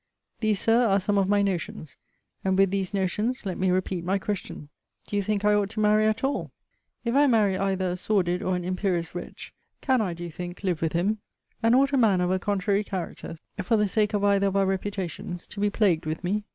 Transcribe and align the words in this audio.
These, 0.39 0.59
Sir, 0.59 0.87
are 0.87 0.99
some 0.99 1.19
of 1.19 1.29
my 1.29 1.43
notions. 1.43 1.95
And, 2.43 2.57
with 2.57 2.71
these 2.71 2.91
notions, 2.91 3.45
let 3.45 3.59
me 3.59 3.69
repeat 3.69 4.03
my 4.03 4.17
question, 4.17 4.69
Do 5.05 5.15
you 5.15 5.21
think 5.21 5.45
I 5.45 5.53
ought 5.53 5.69
to 5.69 5.79
marry 5.79 6.07
at 6.07 6.23
all? 6.23 6.51
If 7.05 7.13
I 7.13 7.27
marry 7.27 7.55
either 7.55 7.91
a 7.91 7.95
sordid 7.95 8.41
or 8.41 8.55
an 8.55 8.63
imperious 8.65 9.13
wretch, 9.13 9.53
can 9.79 10.01
I, 10.01 10.15
do 10.15 10.23
you 10.23 10.31
think, 10.31 10.63
live 10.63 10.81
with 10.81 10.93
him? 10.93 11.19
And 11.61 11.75
ought 11.75 11.93
a 11.93 11.97
man 11.97 12.19
of 12.19 12.31
a 12.31 12.39
contrary 12.39 12.83
character, 12.83 13.35
for 13.61 13.77
the 13.77 13.87
sake 13.87 14.15
of 14.15 14.23
either 14.23 14.47
of 14.47 14.55
our 14.55 14.65
reputations, 14.65 15.45
to 15.45 15.59
be 15.59 15.69
plagued 15.69 16.07
with 16.07 16.23
me? 16.23 16.45